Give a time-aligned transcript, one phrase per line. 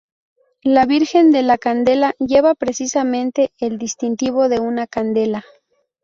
[0.63, 5.45] La Virgen de la Candela lleva precisamente el distintivo de una candela.